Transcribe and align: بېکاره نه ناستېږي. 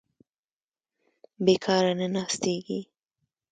بېکاره 1.45 1.91
نه 1.99 2.07
ناستېږي. 2.13 2.79